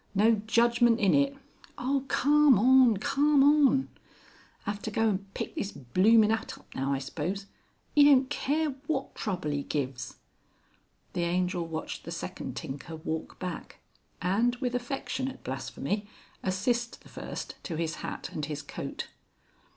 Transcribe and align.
No 0.15 0.41
judgment 0.47 0.99
in 0.99 1.13
it. 1.13 1.37
(Oh! 1.77 2.05
Carm 2.07 2.57
on! 2.57 2.97
Carm 2.97 3.43
on!). 3.43 3.87
'Ave 4.65 4.79
to 4.81 4.89
go 4.89 5.07
and 5.09 5.31
pick 5.35 5.53
this 5.53 5.71
bloomin' 5.71 6.31
'at 6.31 6.57
up 6.57 6.65
now 6.73 6.91
I 6.91 6.97
s'pose. 6.97 7.45
'E 7.95 8.05
don't 8.05 8.27
care, 8.27 8.73
wot 8.87 9.13
trouble 9.13 9.53
'e 9.53 9.61
gives." 9.61 10.15
The 11.13 11.21
Angel 11.25 11.67
watched 11.67 12.03
the 12.03 12.09
second 12.11 12.55
tinker 12.57 12.95
walk 12.95 13.37
back, 13.37 13.77
and, 14.23 14.55
with 14.55 14.73
affectionate 14.73 15.43
blasphemy, 15.43 16.07
assist 16.41 17.01
the 17.03 17.09
first 17.09 17.53
to 17.65 17.75
his 17.75 17.97
hat 17.97 18.31
and 18.33 18.43
his 18.45 18.63
coat. 18.63 19.07